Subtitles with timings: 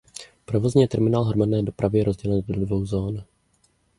[0.45, 3.23] Provozně je terminál hromadné dopravy rozdělen do dvou zón.